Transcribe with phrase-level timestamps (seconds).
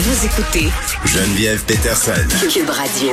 [0.00, 0.68] Vous écoutez
[1.06, 2.12] Geneviève Peterson.
[2.48, 3.10] Cube Radio.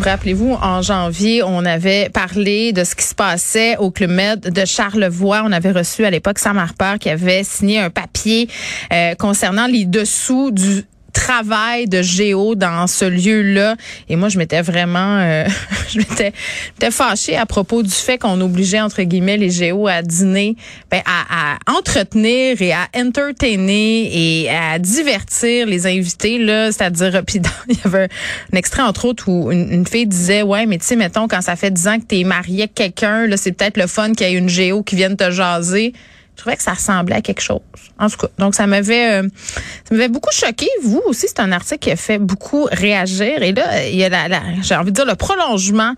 [0.00, 4.64] Rappelez-vous, en janvier, on avait parlé de ce qui se passait au Club Med de
[4.64, 5.42] Charlevoix.
[5.44, 8.48] On avait reçu à l'époque Sam Harper qui avait signé un papier
[8.90, 13.76] euh, concernant les dessous du travail de géo dans ce lieu-là.
[14.10, 15.46] Et moi, je m'étais vraiment, euh,
[15.88, 16.32] je m'étais,
[16.90, 20.56] fâchée à propos du fait qu'on obligeait entre guillemets les géos à dîner,
[20.90, 26.70] ben, à, entretenir et à entertainer et à divertir les invités là.
[26.70, 28.08] C'est-à-dire, puis il y avait
[28.52, 31.56] un extrait entre autres où une, fille disait, ouais, mais tu sais, mettons quand ça
[31.56, 34.34] fait dix ans que t'es marié avec quelqu'un, là, c'est peut-être le fun qu'il y
[34.34, 35.94] ait une géo qui vienne te jaser.
[36.34, 37.60] Je trouvais que ça ressemblait à quelque chose.
[37.98, 39.28] En tout cas, donc ça m'avait euh,
[39.84, 40.66] ça m'avait beaucoup choqué.
[40.82, 43.42] Vous aussi, c'est un article qui a fait beaucoup réagir.
[43.42, 45.94] Et là, il y a la, j'ai envie de dire le prolongement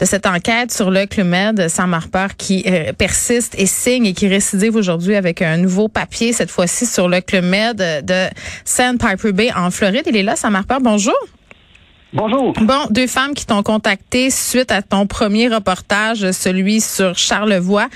[0.00, 4.26] de cette enquête sur le Clumed Sam Harper qui euh, persiste et signe et qui
[4.26, 8.26] récidive aujourd'hui avec un nouveau papier, cette fois-ci sur le Clumed de
[8.64, 10.02] Sandpiper Bay en Floride.
[10.06, 10.78] Il est là, Sam Harper.
[10.80, 11.14] Bonjour.
[12.12, 12.54] Bonjour.
[12.62, 17.88] Bon, deux femmes qui t'ont contacté suite à ton premier reportage, celui sur Charlevoix.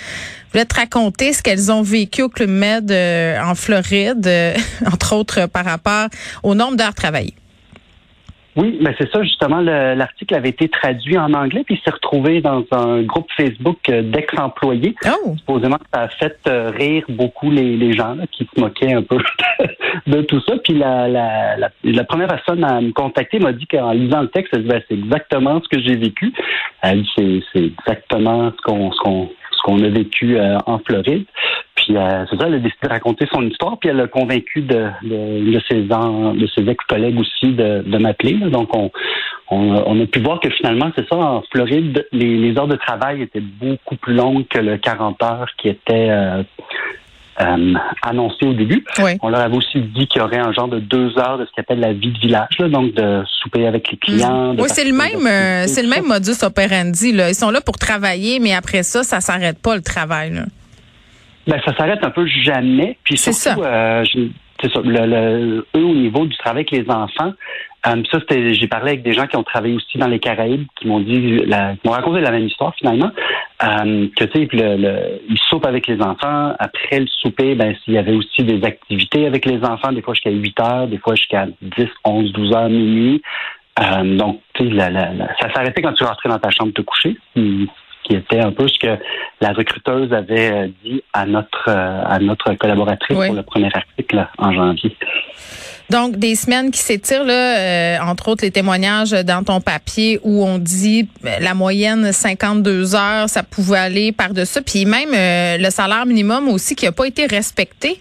[0.50, 4.54] Je voulais te raconter ce qu'elles ont vécu au Club Med euh, en Floride, euh,
[4.92, 6.08] entre autres par rapport
[6.42, 7.34] au nombre d'heures travaillées.
[8.56, 9.60] Oui, mais c'est ça justement.
[9.60, 14.96] L'article avait été traduit en anglais puis s'est retrouvé dans un groupe Facebook euh, d'ex-employés.
[15.06, 15.36] Oh.
[15.36, 19.18] Supposément, ça a fait rire beaucoup les, les gens qui se moquaient un peu
[20.08, 20.54] de tout ça.
[20.64, 24.52] Puis la, la, la, première personne à me contacter m'a dit qu'en lisant le texte,
[24.52, 26.32] elle ben, c'est exactement ce que j'ai vécu.
[26.82, 29.30] Elle dit c'est exactement ce qu'on ce qu'on
[29.62, 31.24] qu'on a vécu euh, en Floride.
[31.74, 34.60] Puis euh, c'est ça, elle a décidé de raconter son histoire, puis elle a convaincu
[34.62, 34.90] de,
[35.68, 38.34] ses ex-collègues aussi de, m'appeler.
[38.34, 38.90] Donc on,
[40.00, 43.40] a pu voir que finalement, c'est ça, en Floride, les, les, heures de travail étaient
[43.40, 46.42] beaucoup plus longues que le 40 heures qui était euh,
[47.40, 48.84] euh, annoncé au début.
[49.22, 51.50] On leur avait aussi dit qu'il y aurait un genre de deux heures de ce
[51.52, 54.54] qu'on appelle la vie de village, donc de souper avec les clients.
[54.58, 57.12] Oui, c'est le même, euh, c'est le même modus operandi.
[57.12, 57.30] Là.
[57.30, 60.34] Ils sont là pour travailler, mais après ça, ça s'arrête pas le travail.
[60.34, 60.42] Là.
[61.46, 62.98] Ben, ça s'arrête un peu jamais.
[63.04, 63.56] Puis c'est ça.
[63.58, 64.04] Euh,
[64.62, 64.80] c'est ça.
[64.84, 67.32] Le, eux, au niveau du travail avec les enfants,
[67.86, 70.66] euh, ça, c'était, j'ai parlé avec des gens qui ont travaillé aussi dans les Caraïbes,
[70.78, 73.10] qui m'ont dit, la, qui m'ont raconté la même histoire finalement,
[73.62, 76.54] euh, que tu sais, le, le, ils soupent avec les enfants.
[76.58, 80.14] Après le souper, ben s'il y avait aussi des activités avec les enfants, des fois
[80.14, 83.22] jusqu'à 8 heures, des fois jusqu'à 10, 11, 12 heures minuit.
[83.80, 85.10] Euh, donc, tu sais, la, la,
[85.40, 88.78] ça s'arrêtait quand tu rentrais dans ta chambre te coucher, qui était un peu ce
[88.78, 88.98] que
[89.40, 94.26] la recruteuse avait euh, dit à notre euh, à notre collaboratrice pour le premier article
[94.38, 94.96] en janvier.
[95.90, 100.44] Donc, des semaines qui s'étirent, là, euh, entre autres les témoignages dans ton papier où
[100.44, 101.08] on dit
[101.40, 104.62] la moyenne 52 heures, ça pouvait aller par-dessus.
[104.62, 108.00] Puis même le salaire minimum aussi qui n'a pas été respecté.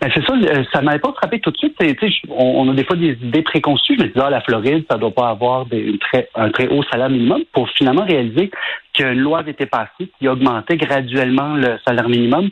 [0.00, 0.34] Ben c'est ça,
[0.72, 1.76] ça m'avait pas frappé tout de suite.
[2.30, 3.96] On, on, a des fois des idées préconçues.
[3.98, 6.82] Je me disais, ah, la Floride, ça doit pas avoir des, très, un très haut
[6.84, 8.50] salaire minimum pour finalement réaliser
[8.94, 12.48] qu'une loi avait été passée qui augmentait graduellement le salaire minimum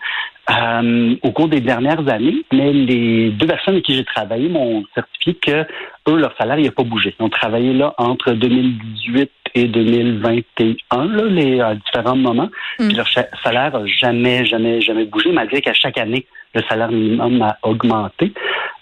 [0.50, 2.44] euh, au cours des dernières années.
[2.52, 5.66] Mais les deux personnes avec qui j'ai travaillé m'ont certifié que
[6.10, 7.14] eux, leur salaire, n'a pas bougé.
[7.18, 12.50] Ils ont travaillé là entre 2018 et 2021, là, les à différents moments.
[12.78, 12.88] Mm.
[12.88, 17.42] Puis leur salaire n'a jamais, jamais, jamais bougé, malgré qu'à chaque année, le salaire minimum
[17.42, 18.32] a augmenté.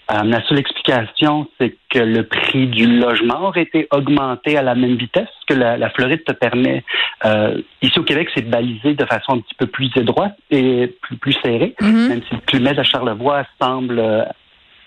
[0.09, 4.73] Euh, la seule explication, c'est que le prix du logement aurait été augmenté à la
[4.73, 6.83] même vitesse que la, Floride te permet.
[7.25, 11.17] Euh, ici au Québec, c'est balisé de façon un petit peu plus étroite et plus,
[11.17, 12.07] plus serrée, mm-hmm.
[12.07, 14.01] même si le club à Charlevoix semble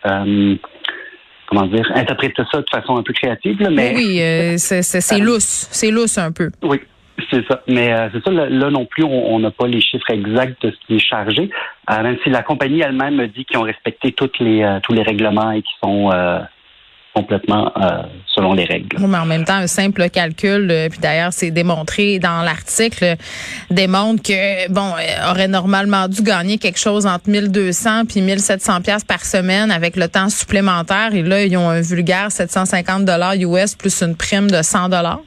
[0.06, 0.54] euh,
[1.50, 3.58] comment dire, interpréter ça de façon un peu créative.
[3.70, 6.50] mais oui, euh, c'est lousse, c'est lousse un peu.
[6.62, 6.80] Oui,
[7.30, 7.62] c'est ça.
[7.66, 10.86] Mais euh, c'est ça, là, non plus, on n'a pas les chiffres exacts de ce
[10.86, 11.50] qui est chargé.
[11.90, 15.50] Euh, même si la compagnie elle-même dit qu'ils ont respecté toutes les, tous les règlements
[15.50, 16.10] et qui sont
[17.14, 18.02] complètement euh,
[18.34, 18.96] selon les règles.
[19.00, 23.16] mais en même temps, un simple calcul, euh, puis d'ailleurs, c'est démontré dans l'article,
[23.70, 29.04] démontre que, bon, euh, aurait normalement dû gagner quelque chose entre 1200 puis 1700 pièces
[29.04, 31.14] par semaine avec le temps supplémentaire.
[31.14, 35.20] Et là, ils ont un vulgaire 750 dollars US plus une prime de 100 dollars.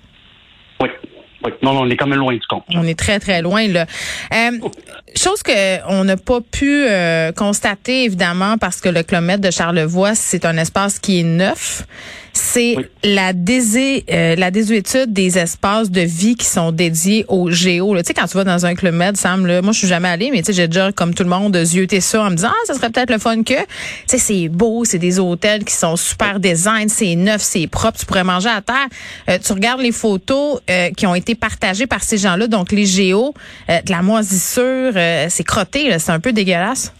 [1.43, 1.51] Oui.
[1.51, 2.63] Oui, non, on est quand même loin du compte.
[2.73, 3.85] On est très, très loin, là.
[4.33, 4.51] Euh,
[5.15, 10.45] chose qu'on n'a pas pu euh, constater, évidemment, parce que le kilomètre de Charlevoix, c'est
[10.45, 11.85] un espace qui est neuf
[12.33, 17.95] c'est la, désé, euh, la désuétude des espaces de vie qui sont dédiés au géo.
[17.97, 20.09] Tu sais, quand tu vas dans un club med, Sam, là, moi, je suis jamais
[20.09, 22.49] allée, mais tu sais, j'ai déjà, comme tout le monde, zioté ça en me disant,
[22.51, 23.65] ah, ça serait peut-être le fun que, tu
[24.07, 28.05] sais, c'est beau, c'est des hôtels qui sont super design, c'est neuf, c'est propre, tu
[28.05, 28.87] pourrais manger à terre.
[29.29, 32.85] Euh, tu regardes les photos euh, qui ont été partagées par ces gens-là, donc les
[32.85, 33.33] géos,
[33.69, 34.93] de la moisissure,
[35.29, 36.91] c'est crotté, c'est un peu dégueulasse.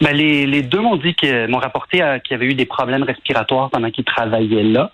[0.00, 2.66] Ben, les, les deux m'ont dit que m'ont rapporté euh, qu'il y avait eu des
[2.66, 4.90] problèmes respiratoires pendant qu'ils travaillaient là,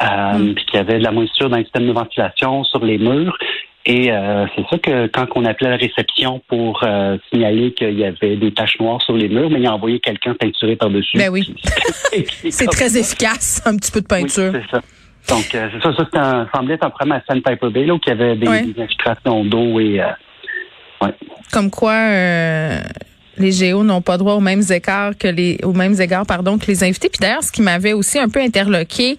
[0.00, 0.54] euh, mm.
[0.54, 3.36] puis qu'il y avait de la moisissure dans le système de ventilation sur les murs.
[3.84, 8.04] Et euh, c'est ça que quand on appelait la réception pour euh, signaler qu'il y
[8.04, 11.18] avait des taches noires sur les murs, mais il a envoyé quelqu'un peinturé par-dessus.
[11.18, 11.52] Ben oui.
[12.50, 14.52] c'est très efficace, un petit peu de peinture.
[14.52, 14.82] c'est ça.
[15.28, 18.08] Donc, euh, c'est ça, ça, semblait être un problème à Sandpiper Bay, là, où il
[18.08, 20.00] y avait des, des infiltrations d'eau et...
[21.00, 21.14] ouais.
[21.52, 21.94] Comme quoi
[23.38, 26.66] les géos n'ont pas droit aux mêmes écarts que les aux mêmes égards pardon que
[26.66, 27.08] les invités.
[27.08, 29.16] Puis d'ailleurs, ce qui m'avait aussi un peu interloqué,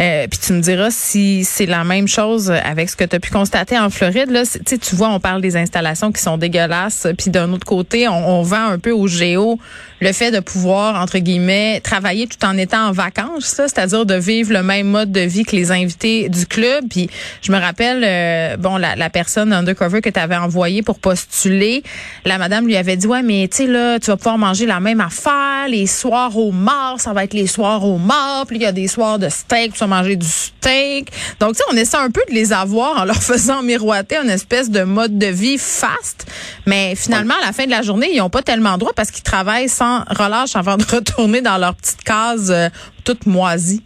[0.00, 3.20] euh, puis tu me diras si c'est la même chose avec ce que tu as
[3.20, 4.30] pu constater en Floride.
[4.30, 8.40] Là, tu vois, on parle des installations qui sont dégueulasses, puis d'un autre côté, on,
[8.40, 9.58] on, vend un peu aux géos
[10.00, 14.52] le fait de pouvoir entre guillemets travailler tout en étant en vacances, c'est-à-dire de vivre
[14.52, 16.84] le même mode de vie que les invités du club.
[16.90, 17.08] Puis
[17.40, 21.82] je me rappelle, euh, bon, la, la personne undercover que tu avais envoyée pour postuler,
[22.24, 25.00] la madame lui avait dit ouais, mais sais là, tu vas pouvoir manger la même
[25.00, 28.44] affaire les soirs au mort, ça va être les soirs au mort.
[28.46, 31.10] Puis il y a des soirs de steak, tu vas manger du steak.
[31.40, 34.30] Donc tu sais, on essaie un peu de les avoir en leur faisant miroiter une
[34.30, 36.30] espèce de mode de vie fast,
[36.66, 39.24] mais finalement à la fin de la journée, ils ont pas tellement droit parce qu'ils
[39.24, 42.68] travaillent sans relâche avant de retourner dans leur petite case euh,
[43.04, 43.82] toute moisie.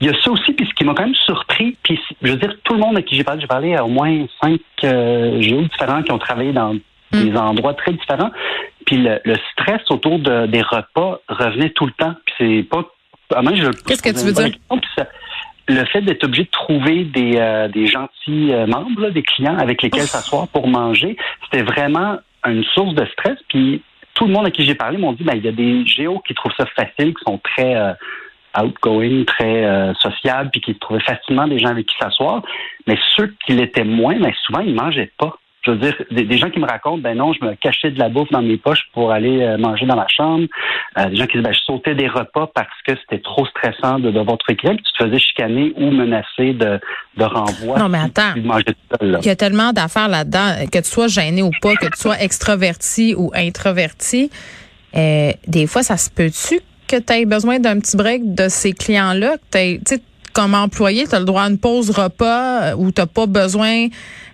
[0.00, 2.36] Il y a ça aussi, puis ce qui m'a quand même surpris, puis je veux
[2.36, 5.40] dire, tout le monde à qui j'ai parlé, j'ai parlé à au moins cinq euh,
[5.40, 6.80] géos différents qui ont travaillé dans hmm.
[7.12, 8.30] des endroits très différents.
[8.86, 12.14] Puis le, stress autour de, des repas revenait tout le temps.
[12.24, 12.84] Puis c'est pas.
[13.86, 14.56] Qu'est-ce que tu veux dire?
[15.68, 20.02] le fait d'être obligé de trouver des, euh, des gentils membres, des clients avec lesquels
[20.02, 23.36] s'asseoir pour manger, c'était vraiment une source de stress.
[23.48, 23.82] Puis
[24.16, 26.20] tout le monde à qui j'ai parlé m'ont dit ben, il y a des géos
[26.26, 27.92] qui trouvent ça facile, qui sont très euh,
[28.58, 32.42] outgoing, très euh, sociables, puis qui trouvaient facilement des gens avec qui s'asseoir.
[32.86, 36.50] Mais ceux qui l'étaient moins, ben, souvent, ils mangeaient pas je veux dire, des, gens
[36.50, 39.10] qui me racontent, ben non, je me cachais de la bouffe dans mes poches pour
[39.10, 40.46] aller euh, manger dans ma chambre.
[40.98, 43.98] Euh, des gens qui disent, ben je sautais des repas parce que c'était trop stressant
[43.98, 46.80] de devoir te récupérer, tu te faisais chicaner ou menacer de,
[47.16, 47.78] de renvoi.
[47.78, 48.34] Non, mais attends,
[49.02, 52.20] il y a tellement d'affaires là-dedans, que tu sois gêné ou pas, que tu sois
[52.20, 54.30] extraverti ou introverti.
[54.96, 58.72] Euh, des fois, ça se peut-tu que tu aies besoin d'un petit break de ces
[58.72, 60.00] clients-là, que tu
[60.36, 63.88] comme employé, tu as le droit à une pause repas où tu n'as pas besoin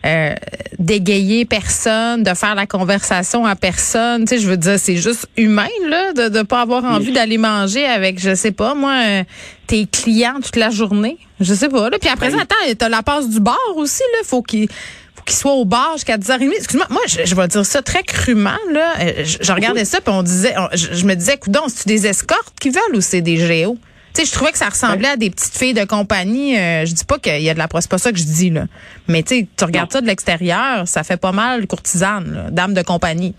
[0.05, 0.35] euh,
[0.81, 4.25] d'égayer personne, de faire la conversation à personne.
[4.25, 7.39] Tu sais, je veux dire, c'est juste humain là, de ne pas avoir envie d'aller
[7.39, 9.23] manger avec, je sais pas, moi, euh,
[9.69, 11.19] tes clients toute la journée.
[11.39, 11.89] Je sais pas.
[11.89, 11.99] Là.
[12.01, 14.03] Puis après ben, attends, t'as la passe du bar aussi.
[14.15, 14.67] Là, faut qu'il
[15.15, 16.51] faut qu'il soit au bar jusqu'à 10h30.
[16.57, 18.59] Excuse-moi, moi, je, vais dire ça très crûment.
[18.73, 18.95] Là.
[19.03, 22.71] Euh, je, regardais ça, puis on disait, je, me disais, coudon, c'est-tu des escortes qui
[22.71, 23.79] veulent ou c'est des géos?
[24.15, 26.59] Tu sais, je trouvais que ça ressemblait à des petites filles de compagnie.
[26.59, 28.51] Euh, je dis pas qu'il y a de la c'est pas ça que je dis
[28.51, 28.67] là.
[29.09, 32.83] Mais tu sais, tu regardes ça de l'extérieur, ça fait pas mal courtisane, dame de
[32.83, 33.35] compagnie.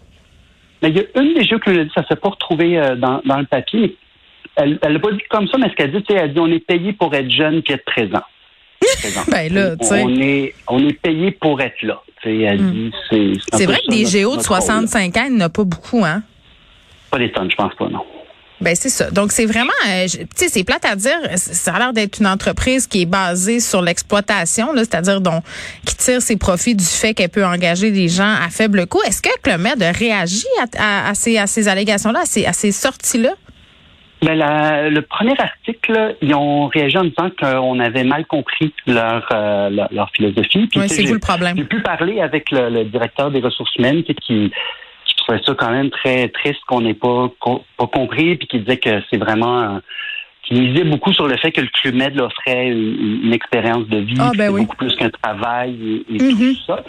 [0.81, 3.22] Mais il y a une des jeux que dit, ça s'est pas retrouvé euh, dans,
[3.24, 3.98] le papier.
[4.56, 6.94] Elle l'a pas dit comme ça, mais ce qu'elle dit, elle dit on est payé
[6.94, 8.24] pour être jeune et être présent.
[9.31, 12.02] ben là, on, est, on est payé pour être là.
[12.25, 12.72] Elle hmm.
[12.72, 15.64] dit, c'est, c'est vrai que des géos de 65 ans, il n'y en a pas
[15.64, 16.24] beaucoup, hein?
[17.12, 18.04] Pas des tonnes, je pense pas, non.
[18.63, 19.12] Ben c'est ça.
[19.12, 21.18] Donc c'est vraiment, euh, tu sais, c'est plate à dire.
[21.36, 25.44] Ça a l'air d'être une entreprise qui est basée sur l'exploitation, c'est-à-dire donc
[25.86, 29.01] qui tire ses profits du fait qu'elle peut engager des gens à faible coût.
[29.06, 30.45] Est-ce que le maire réagit
[30.77, 33.31] à, à, ces, à ces allégations-là, à ces, à ces sorties-là?
[34.21, 39.70] Ben le premier article, ils ont réagi en disant qu'on avait mal compris leur euh,
[39.91, 40.70] leur, philosophie.
[40.77, 41.58] oui, c'est vous le problème.
[41.58, 44.53] J'ai pu parler avec le, le, directeur des ressources humaines qui
[45.38, 47.32] trouvais ça quand même très triste qu'on n'ait pas,
[47.78, 49.80] pas compris, puis qui disait que c'est vraiment
[50.44, 54.18] qui misait beaucoup sur le fait que le Club Med offrait une, expérience de vie,
[54.20, 56.66] ah, ben beaucoup plus qu'un travail et, tout mm-hmm.
[56.66, 56.84] ça.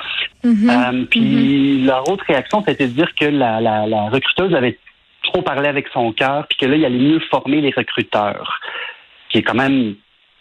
[0.44, 0.70] Mm-hmm.
[0.70, 1.86] Euh, puis mm-hmm.
[1.86, 4.78] leur autre réaction, c'était de dire que la, la, la, recruteuse avait
[5.22, 8.60] trop parlé avec son cœur, puis que là, il allait mieux former les recruteurs,
[9.30, 9.94] qui est quand même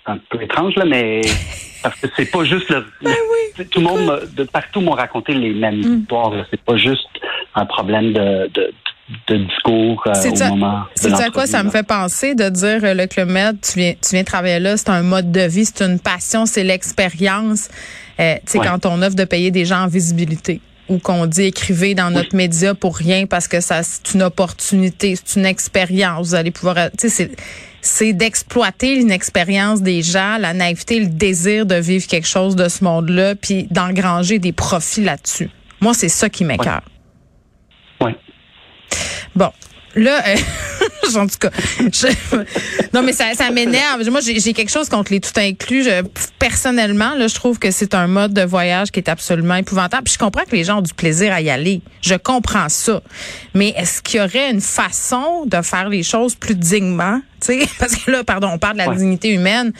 [0.05, 1.21] un peu étrange là, mais
[1.83, 3.13] parce que c'est pas juste le, ben
[3.69, 6.01] tout le monde de partout m'ont raconté les mêmes mm.
[6.01, 6.33] histoires.
[6.49, 7.07] C'est pas juste
[7.55, 8.73] un problème de, de,
[9.29, 13.05] discours euh, au moment C'est à quoi ça me fait penser de dire euh, le
[13.05, 15.99] Club Med, tu viens, tu viens travailler là, c'est un mode de vie, c'est une
[15.99, 17.69] passion, c'est l'expérience.
[18.19, 21.43] Euh, tu sais, quand on offre de payer des gens en visibilité ou qu'on dit
[21.43, 26.29] écrivez dans notre média pour rien parce que ça c'est une opportunité, c'est une expérience.
[26.29, 27.31] Vous allez pouvoir, tu sais,
[27.81, 32.69] c'est d'exploiter une expérience des gens, la naïveté, le désir de vivre quelque chose de
[32.69, 35.49] ce monde-là, puis d'engranger des profits là-dessus.
[35.81, 36.81] Moi, c'est ça qui m'écœure.
[39.35, 39.51] Bon,
[39.95, 40.35] là, euh,
[41.15, 41.49] en tout cas,
[42.93, 44.07] non mais ça, ça m'énerve.
[44.09, 45.83] Moi, j'ai quelque chose contre les tout inclus.
[45.83, 46.03] Je,
[46.39, 50.03] personnellement, là, je trouve que c'est un mode de voyage qui est absolument épouvantable.
[50.03, 51.81] Puis je comprends que les gens ont du plaisir à y aller.
[52.01, 53.01] Je comprends ça.
[53.53, 57.19] Mais est-ce qu'il y aurait une façon de faire les choses plus dignement?
[57.79, 59.73] Parce que là, pardon, on parle de la dignité humaine,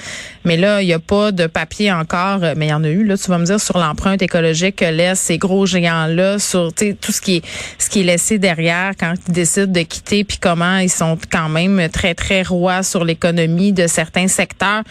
[0.44, 2.90] mais là, il n'y a pas de papier encore, euh, mais il y en a
[2.90, 6.74] eu, là, tu vas me dire, sur l'empreinte écologique que laissent ces gros géants-là, sur
[6.74, 7.46] tout ce qui est
[7.78, 11.50] ce qui est laissé derrière quand ils décident de quitter, puis comment ils sont quand
[11.50, 14.84] même très, très rois sur l'économie de certains secteurs.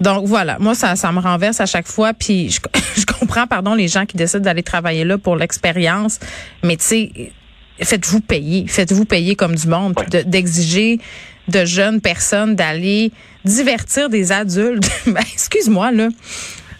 [0.00, 2.12] Donc voilà, moi ça, ça me renverse à chaque fois.
[2.14, 2.60] Puis je,
[3.00, 6.18] je comprends, pardon, les gens qui décident d'aller travailler là pour l'expérience,
[6.62, 7.32] mais tu sais,
[7.80, 9.94] faites-vous payer, faites-vous payer comme du monde,
[10.26, 11.00] d'exiger
[11.48, 13.12] de jeunes personnes d'aller
[13.44, 14.88] divertir des adultes.
[15.06, 16.08] ben, excuse-moi, là.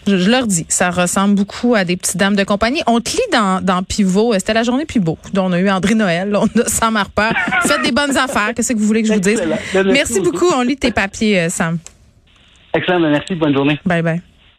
[0.07, 2.81] Je, leur dis, ça ressemble beaucoup à des petites dames de compagnie.
[2.87, 5.95] On te lit dans, dans Pivot, c'était la journée Pivot, dont on a eu André
[5.95, 7.29] Noël, on a Sam Harper.
[7.61, 9.43] Faites des bonnes affaires, qu'est-ce que vous voulez que je vous dise?
[9.85, 11.77] Merci, beaucoup, on lit tes papiers, euh, Sam.
[12.73, 13.79] Excellent, merci, bonne journée.
[13.85, 14.32] Bye bye.